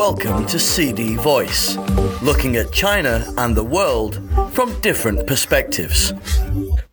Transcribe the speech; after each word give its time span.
Welcome 0.00 0.46
to 0.46 0.58
CD 0.58 1.16
Voice, 1.16 1.76
looking 2.22 2.56
at 2.56 2.72
China 2.72 3.22
and 3.36 3.54
the 3.54 3.62
world 3.62 4.18
from 4.50 4.80
different 4.80 5.26
perspectives. 5.26 6.14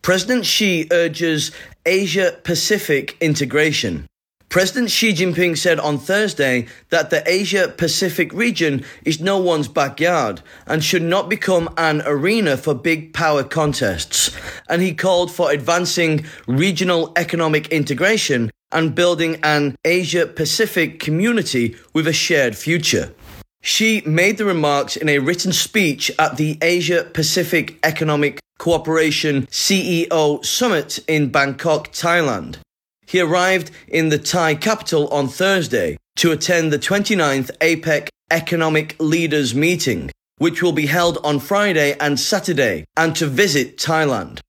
President 0.02 0.46
Xi 0.46 0.90
urges 0.92 1.54
Asia 1.86 2.38
Pacific 2.44 3.16
integration. 3.22 4.08
President 4.50 4.92
Xi 4.92 5.14
Jinping 5.14 5.58
said 5.58 5.80
on 5.80 5.98
Thursday 5.98 6.68
that 6.90 7.10
the 7.10 7.24
Asia 7.26 7.74
Pacific 7.78 8.34
region 8.34 8.84
is 9.06 9.22
no 9.22 9.38
one's 9.38 9.70
backyard 9.70 10.42
and 10.66 10.84
should 10.84 11.02
not 11.02 11.30
become 11.30 11.74
an 11.78 12.02
arena 12.06 12.58
for 12.58 12.74
big 12.74 13.14
power 13.14 13.44
contests. 13.44 14.32
And 14.70 14.82
he 14.82 14.94
called 14.94 15.32
for 15.32 15.52
advancing 15.52 16.26
regional 16.48 17.14
economic 17.16 17.68
integration 17.70 18.52
and 18.72 18.96
building 18.96 19.40
an 19.44 19.76
Asia 19.86 20.26
Pacific 20.26 21.00
community 21.00 21.76
with 21.94 22.08
a 22.08 22.14
shared 22.14 22.56
future. 22.56 23.14
Xi 23.62 24.02
made 24.06 24.38
the 24.38 24.46
remarks 24.46 24.96
in 24.96 25.10
a 25.10 25.20
written 25.20 25.52
speech 25.52 26.12
at 26.20 26.38
the 26.38 26.58
Asia 26.62 27.04
Pacific 27.14 27.78
Economic 27.84 28.40
Cooperation 28.60 29.46
CEO 29.48 30.44
Summit 30.44 31.00
in 31.08 31.30
Bangkok, 31.30 31.92
Thailand. 31.92 32.58
He 33.06 33.20
arrived 33.20 33.72
in 33.88 34.10
the 34.10 34.18
Thai 34.18 34.56
capital 34.56 35.08
on 35.10 35.28
Thursday 35.28 35.98
to 36.18 36.32
attend 36.32 36.74
the 36.74 36.80
29th 36.80 37.52
APEC 37.60 38.10
Economic 38.32 38.96
Leaders 39.00 39.56
Meeting, 39.56 40.12
which 40.38 40.62
will 40.62 40.74
be 40.74 40.88
held 40.88 41.18
on 41.24 41.40
Friday 41.40 41.96
and 42.00 42.20
Saturday, 42.20 42.86
and 42.98 43.16
to 43.16 43.26
visit 43.28 43.78
Thailand. 43.78 44.40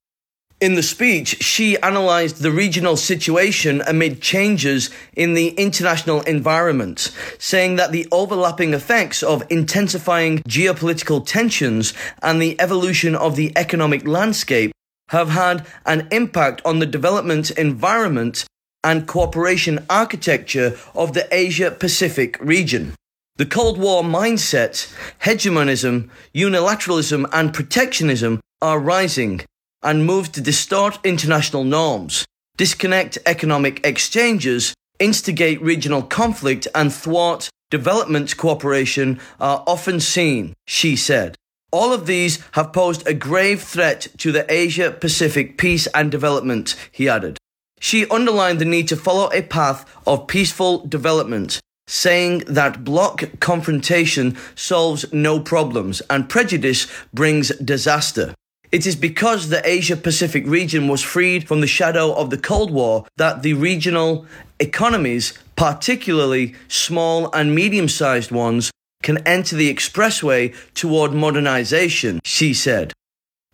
In 0.61 0.75
the 0.75 0.83
speech, 0.83 1.41
Xi 1.41 1.77
analysed 1.77 2.41
the 2.41 2.51
regional 2.51 2.97
situation 2.97 3.81
amid 3.87 4.21
changes 4.21 4.89
in 5.15 5.33
the 5.33 5.51
international 5.51 6.19
environment, 6.23 7.15
saying 7.37 7.77
that 7.77 7.93
the 7.93 8.09
overlapping 8.11 8.73
effects 8.73 9.23
of 9.23 9.45
intensifying 9.49 10.39
geopolitical 10.39 11.25
tensions 11.25 11.93
and 12.21 12.41
the 12.41 12.59
evolution 12.59 13.15
of 13.15 13.37
the 13.37 13.53
economic 13.55 14.05
landscape 14.05 14.73
have 15.09 15.29
had 15.29 15.65
an 15.85 16.09
impact 16.11 16.61
on 16.65 16.79
the 16.79 16.85
development 16.85 17.51
environment 17.51 18.45
and 18.83 19.07
cooperation 19.07 19.85
architecture 19.89 20.77
of 20.93 21.13
the 21.13 21.25
Asia 21.33 21.71
Pacific 21.71 22.37
region. 22.41 22.93
The 23.37 23.45
Cold 23.45 23.79
War 23.79 24.03
mindset, 24.03 24.93
hegemonism, 25.19 26.11
unilateralism, 26.35 27.29
and 27.31 27.53
protectionism 27.53 28.41
are 28.61 28.77
rising 28.77 29.45
and 29.81 30.05
move 30.05 30.31
to 30.31 30.41
distort 30.41 30.99
international 31.03 31.63
norms, 31.63 32.25
disconnect 32.57 33.17
economic 33.25 33.85
exchanges, 33.85 34.73
instigate 34.99 35.61
regional 35.61 36.01
conflict, 36.01 36.67
and 36.75 36.93
thwart 36.93 37.49
development 37.69 38.35
cooperation 38.35 39.19
are 39.39 39.63
often 39.67 39.99
seen, 39.99 40.53
Xi 40.67 40.95
said. 40.95 41.35
All 41.71 41.93
of 41.93 42.07
these 42.07 42.39
have 42.53 42.73
posed 42.73 43.07
a 43.07 43.13
grave 43.13 43.61
threat 43.61 44.07
to 44.17 44.31
the 44.31 44.51
Asia 44.51 44.91
Pacific 44.91 45.57
peace 45.57 45.87
and 45.93 46.11
development, 46.11 46.75
he 46.91 47.07
added. 47.07 47.37
Xi 47.79 48.07
underlined 48.09 48.59
the 48.59 48.65
need 48.65 48.87
to 48.87 48.97
follow 48.97 49.29
a 49.31 49.43
path 49.43 49.85
of 50.05 50.27
peaceful 50.27 50.85
development, 50.85 51.61
saying 51.87 52.39
that 52.39 52.83
bloc 52.83 53.23
confrontation 53.39 54.35
solves 54.55 55.11
no 55.13 55.39
problems 55.39 56.01
and 56.09 56.27
prejudice 56.27 56.87
brings 57.13 57.49
disaster. 57.57 58.33
It 58.71 58.85
is 58.85 58.95
because 58.95 59.49
the 59.49 59.67
Asia 59.67 59.95
Pacific 59.95 60.45
region 60.45 60.87
was 60.87 61.01
freed 61.01 61.47
from 61.47 61.61
the 61.61 61.67
shadow 61.67 62.13
of 62.13 62.29
the 62.29 62.37
Cold 62.37 62.69
War 62.69 63.07
that 63.17 63.41
the 63.41 63.53
regional 63.53 64.27
economies, 64.59 65.33
particularly 65.55 66.53
small 66.67 67.31
and 67.33 67.55
medium 67.55 67.87
sized 67.87 68.31
ones, 68.31 68.69
can 69.01 69.25
enter 69.25 69.55
the 69.55 69.73
expressway 69.73 70.53
toward 70.75 71.13
modernization, 71.13 72.19
Xi 72.23 72.53
said. 72.53 72.93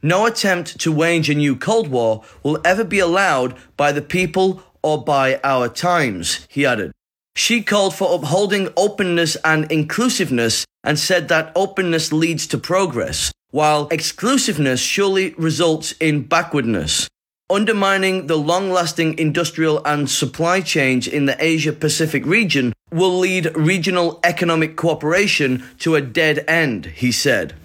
No 0.03 0.25
attempt 0.25 0.79
to 0.81 0.91
wage 0.91 1.29
a 1.29 1.35
new 1.35 1.55
Cold 1.55 1.87
War 1.87 2.23
will 2.43 2.59
ever 2.65 2.83
be 2.83 2.99
allowed 2.99 3.55
by 3.77 3.93
the 3.93 4.01
people 4.01 4.61
or 4.83 5.01
by 5.01 5.39
our 5.45 5.69
times, 5.69 6.45
he 6.49 6.65
added. 6.65 6.91
Xi 7.37 7.61
called 7.61 7.95
for 7.95 8.13
upholding 8.13 8.67
openness 8.75 9.37
and 9.45 9.71
inclusiveness 9.71 10.65
and 10.83 10.99
said 10.99 11.29
that 11.29 11.53
openness 11.55 12.11
leads 12.11 12.47
to 12.47 12.57
progress, 12.57 13.31
while 13.55 13.87
exclusiveness 13.89 14.81
surely 14.81 15.33
results 15.37 15.93
in 16.01 16.21
backwardness. 16.21 17.07
Undermining 17.49 18.27
the 18.27 18.35
long 18.35 18.69
lasting 18.69 19.17
industrial 19.17 19.81
and 19.85 20.09
supply 20.09 20.59
chains 20.59 21.07
in 21.07 21.25
the 21.25 21.41
Asia 21.41 21.71
Pacific 21.71 22.25
region 22.25 22.73
will 22.91 23.17
lead 23.17 23.55
regional 23.55 24.19
economic 24.25 24.75
cooperation 24.75 25.63
to 25.79 25.95
a 25.95 26.01
dead 26.01 26.43
end, 26.49 26.87
he 26.87 27.13
said. 27.13 27.55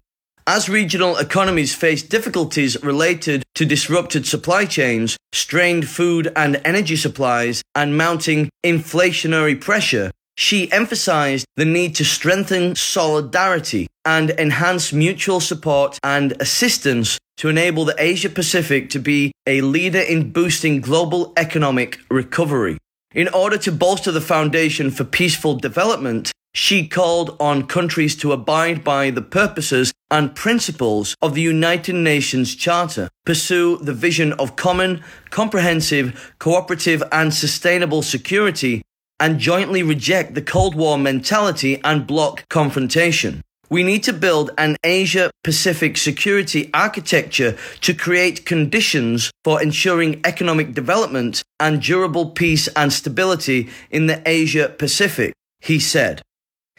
As 0.47 0.69
regional 0.69 1.17
economies 1.17 1.75
face 1.75 2.05
difficulties 2.05 2.81
related 2.85 3.43
to 3.57 3.67
disrupted 3.67 4.29
supply 4.29 4.67
chains, 4.67 5.17
strained 5.33 5.89
food 5.89 6.31
and 6.37 6.61
energy 6.65 6.95
supplies, 6.95 7.63
and 7.75 7.99
mounting 7.99 8.49
inflationary 8.65 9.61
pressure, 9.61 10.13
Xi 10.37 10.71
emphasized 10.71 11.47
the 11.57 11.65
need 11.65 11.97
to 11.97 12.05
strengthen 12.05 12.77
solidarity 12.77 13.89
and 14.05 14.31
enhance 14.31 14.93
mutual 14.93 15.41
support 15.41 15.99
and 16.03 16.33
assistance 16.41 17.19
to 17.37 17.49
enable 17.49 17.85
the 17.85 17.95
Asia 17.99 18.29
Pacific 18.29 18.91
to 18.91 18.99
be 18.99 19.33
a 19.47 19.61
leader 19.61 20.01
in 20.01 20.31
boosting 20.31 20.81
global 20.81 21.33
economic 21.37 21.99
recovery. 22.11 22.79
In 23.15 23.29
order 23.29 23.59
to 23.59 23.73
bolster 23.73 24.13
the 24.13 24.21
foundation 24.21 24.91
for 24.91 25.05
peaceful 25.05 25.57
development, 25.57 26.33
Xi 26.55 26.89
called 26.89 27.37
on 27.41 27.67
countries 27.67 28.17
to 28.17 28.33
abide 28.33 28.83
by 28.83 29.11
the 29.11 29.23
purposes 29.23 29.93
and 30.11 30.35
principles 30.35 31.15
of 31.23 31.35
the 31.35 31.43
United 31.43 31.95
Nations 31.95 32.55
Charter, 32.55 33.09
pursue 33.25 33.79
the 33.79 33.95
vision 33.95 34.33
of 34.35 34.57
common, 34.57 35.03
comprehensive, 35.31 36.35
cooperative, 36.39 37.03
and 37.13 37.33
sustainable 37.33 38.03
security, 38.03 38.83
and 39.21 39.39
jointly 39.39 39.83
reject 39.83 40.35
the 40.35 40.43
Cold 40.43 40.75
War 40.75 40.99
mentality 40.99 41.81
and 41.85 42.07
bloc 42.07 42.49
confrontation. 42.49 43.43
We 43.71 43.85
need 43.85 44.03
to 44.05 44.13
build 44.13 44.51
an 44.59 44.77
Asia 44.83 45.31
Pacific 45.45 45.97
security 45.97 46.71
architecture 46.75 47.57
to 47.83 47.95
create 47.95 48.45
conditions 48.45 49.31
for 49.45 49.63
ensuring 49.63 50.21
economic 50.25 50.75
development 50.75 51.45
and 51.61 51.81
durable 51.81 52.31
peace 52.31 52.67
and 52.75 52.93
stability 52.93 53.69
in 53.93 54.07
the 54.07 54.21
Asia 54.27 54.75
Pacific, 54.77 55.33
he 55.61 55.79
said. 55.79 56.21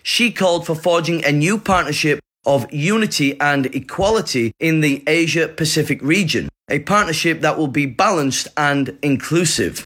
Xi 0.04 0.32
called 0.32 0.66
for 0.66 0.76
forging 0.76 1.24
a 1.24 1.32
new 1.32 1.58
partnership 1.58 2.20
of 2.46 2.72
unity 2.74 3.40
and 3.40 3.68
equality 3.68 4.52
in 4.60 4.82
the 4.82 5.02
Asia 5.08 5.48
Pacific 5.48 6.02
region, 6.02 6.50
a 6.70 6.80
partnership 6.80 7.40
that 7.40 7.58
will 7.58 7.70
be 7.70 7.86
balanced 7.86 8.50
and 8.58 8.98
inclusive. 9.02 9.86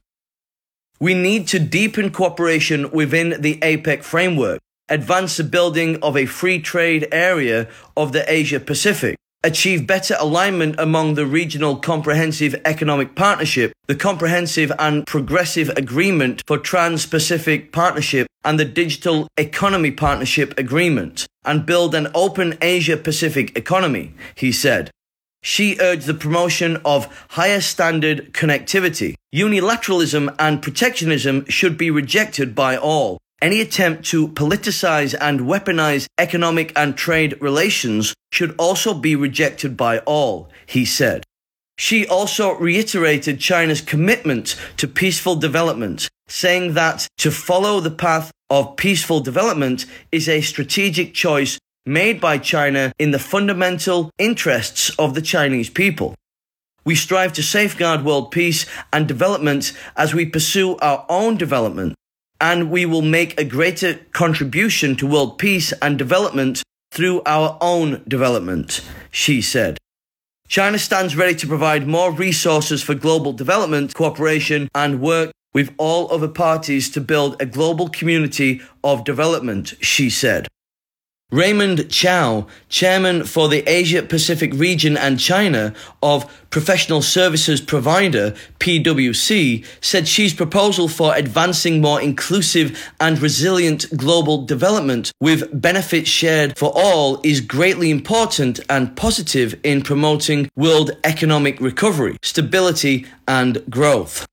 We 1.00 1.14
need 1.14 1.48
to 1.50 1.60
deepen 1.60 2.10
cooperation 2.10 2.90
within 2.90 3.42
the 3.42 3.58
APEC 3.58 4.04
framework 4.04 4.60
advance 4.90 5.38
the 5.38 5.44
building 5.44 5.98
of 6.02 6.16
a 6.16 6.26
free 6.26 6.60
trade 6.60 7.08
area 7.12 7.68
of 7.98 8.12
the 8.12 8.32
Asia 8.32 8.60
Pacific, 8.60 9.18
achieve 9.44 9.86
better 9.86 10.16
alignment 10.20 10.76
among 10.80 11.14
the 11.14 11.26
regional 11.26 11.76
comprehensive 11.76 12.56
economic 12.66 13.16
partnership, 13.16 13.72
the 13.88 13.96
comprehensive 13.96 14.72
and 14.80 15.06
progressive 15.06 15.70
agreement 15.70 16.42
for 16.48 16.58
trans-Pacific 16.58 17.72
partnership 17.72 18.28
and 18.44 18.60
the 18.60 18.66
digital 18.66 19.28
economy 19.38 19.92
partnership 19.92 20.58
agreement, 20.58 21.28
and 21.44 21.66
build 21.66 21.94
an 21.94 22.08
open 22.14 22.58
Asia 22.62 22.98
Pacific 22.98 23.56
economy, 23.58 24.14
he 24.36 24.52
said. 24.52 24.90
Xi 25.44 25.78
urged 25.80 26.08
the 26.08 26.16
promotion 26.16 26.78
of 26.84 27.06
higher 27.30 27.62
standard 27.62 28.34
connectivity. 28.34 29.14
Unilateralism 29.34 30.36
and 30.40 30.62
protectionism 30.62 31.46
should 31.46 31.78
be 31.78 31.92
rejected 31.92 32.56
by 32.56 32.76
all. 32.76 33.20
Any 33.46 33.62
attempt 33.62 34.06
to 34.06 34.30
politicize 34.30 35.14
and 35.22 35.42
weaponize 35.42 36.08
economic 36.18 36.74
and 36.76 36.98
trade 36.98 37.40
relations 37.40 38.16
should 38.32 38.56
also 38.58 38.92
be 38.96 39.16
rejected 39.16 39.78
by 39.78 40.00
all, 40.00 40.50
he 40.66 40.84
said. 40.84 41.24
Xi 41.78 42.08
also 42.08 42.56
reiterated 42.56 43.40
China's 43.40 43.82
commitment 43.82 44.56
to 44.78 44.88
peaceful 44.88 45.36
development, 45.36 46.10
saying 46.28 46.74
that 46.74 47.08
to 47.20 47.30
follow 47.30 47.80
the 47.80 47.92
path 47.92 48.32
of 48.50 48.78
peaceful 48.78 49.20
development 49.20 49.86
is 50.12 50.28
a 50.28 50.42
strategic 50.42 51.14
choice 51.14 51.60
made 51.86 52.20
by 52.20 52.40
China 52.40 52.92
in 52.98 53.12
the 53.12 53.20
fundamental 53.20 54.10
interests 54.18 54.90
of 54.98 55.14
the 55.14 55.22
Chinese 55.22 55.70
people. 55.70 56.16
We 56.84 56.96
strive 56.96 57.34
to 57.34 57.44
safeguard 57.44 58.04
world 58.04 58.32
peace 58.32 58.66
and 58.92 59.08
development 59.08 59.72
as 59.96 60.16
we 60.16 60.26
pursue 60.26 60.78
our 60.78 61.06
own 61.10 61.38
development 61.38 61.94
and 62.40 62.70
we 62.70 62.86
will 62.86 63.02
make 63.02 63.40
a 63.40 63.46
greater 63.46 64.00
contribution 64.12 64.96
to 64.96 65.08
world 65.08 65.38
peace 65.38 65.72
and 65.82 65.98
development 65.98 66.64
through 66.92 67.22
our 67.26 67.58
own 67.62 68.04
development, 68.08 68.82
Xi 69.12 69.42
said. 69.42 69.78
China 70.48 70.78
stands 70.78 71.16
ready 71.16 71.36
to 71.36 71.48
provide 71.48 71.88
more 71.88 72.12
resources 72.12 72.84
for 72.84 72.94
global 72.94 73.34
development 73.34 73.94
cooperation 73.94 74.70
and 74.76 75.02
work 75.02 75.32
with 75.54 75.74
all 75.78 76.12
other 76.12 76.28
parties 76.28 76.90
to 76.92 77.02
build 77.02 77.42
a 77.42 77.46
global 77.46 77.90
community 77.90 78.62
of 78.84 79.04
development, 79.04 79.74
Xi 79.82 80.10
said. 80.10 80.48
Raymond 81.32 81.90
Chao, 81.90 82.48
chairman 82.70 83.26
for 83.26 83.50
the 83.50 83.64
Asia 83.68 84.04
Pacific 84.04 84.54
region 84.54 84.96
and 84.96 85.20
China 85.20 85.74
of 86.02 86.32
professional 86.50 87.02
services 87.02 87.60
provider 87.60 88.36
PwC, 88.60 89.66
said 89.82 90.08
Xi's 90.08 90.34
proposal 90.36 90.88
for 90.88 91.16
advancing 91.16 91.82
more 91.82 92.00
inclusive 92.00 92.80
and 93.02 93.20
resilient 93.20 93.86
global 93.98 94.46
development 94.46 95.12
with 95.20 95.60
benefits 95.60 96.10
shared 96.10 96.58
for 96.58 96.72
all 96.76 97.20
is 97.24 97.42
greatly 97.42 97.90
important 97.90 98.60
and 98.70 98.96
positive 98.96 99.60
in 99.64 99.82
promoting 99.82 100.50
world 100.56 100.92
economic 101.04 101.60
recovery, 101.60 102.18
stability, 102.22 103.08
and 103.28 103.62
growth. 103.70 104.26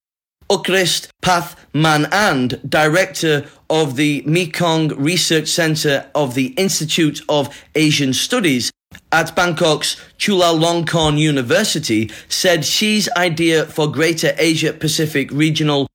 Ukrist 0.51 1.09
Path 1.21 1.57
Man 1.73 2.49
director 2.69 3.47
of 3.71 3.97
the 3.97 4.23
Mekong 4.27 4.89
Research 4.89 5.49
Center 5.49 6.11
of 6.15 6.35
the 6.35 6.49
Institute 6.59 7.21
of 7.29 7.49
Asian 7.75 8.13
Studies 8.13 8.71
at 9.11 9.35
Bangkok's 9.35 9.97
Chulalongkorn 10.19 11.19
University, 11.19 12.11
said 12.29 12.65
Xi's 12.65 13.09
idea 13.17 13.67
for 13.67 13.91
Greater 13.91 14.33
Asia 14.39 14.73
Pacific 14.73 15.31
regional 15.31 15.87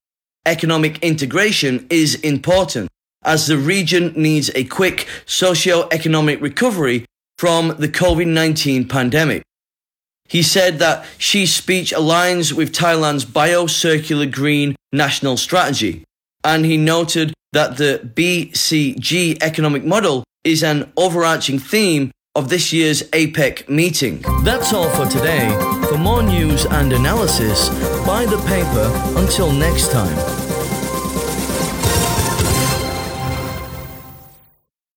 economic 0.45 1.03
integration 1.03 1.85
is 1.89 2.15
important, 2.15 2.89
as 3.23 3.47
the 3.47 3.57
region 3.57 4.13
needs 4.15 4.49
a 4.55 4.63
quick 4.63 5.07
socio-economic 5.25 6.41
recovery 6.41 7.05
from 7.37 7.75
the 7.79 7.87
COVID 7.87 8.27
19 8.27 8.87
pandemic. 8.87 9.43
He 10.27 10.43
said 10.43 10.79
that 10.79 11.05
Xi's 11.17 11.53
speech 11.53 11.93
aligns 11.93 12.51
with 12.53 12.73
Thailand's 12.73 13.25
biocircular 13.25 14.31
green 14.31 14.75
national 14.91 15.37
strategy, 15.37 16.03
and 16.43 16.65
he 16.65 16.77
noted 16.77 17.33
that 17.53 17.77
the 17.77 18.11
BCG 18.13 19.41
economic 19.41 19.85
model 19.85 20.23
is 20.43 20.63
an 20.63 20.91
overarching 20.97 21.59
theme 21.59 22.11
of 22.35 22.49
this 22.49 22.71
year's 22.71 23.03
APEC 23.11 23.67
meeting. 23.67 24.23
That's 24.43 24.71
all 24.73 24.89
for 24.89 25.05
today. 25.05 25.49
For 25.89 25.97
more 25.97 26.21
news 26.21 26.65
and 26.65 26.93
analysis, 26.93 27.69
buy 28.05 28.25
the 28.25 28.37
paper. 28.45 28.91
Until 29.19 29.51
next 29.51 29.91
time. 29.91 30.46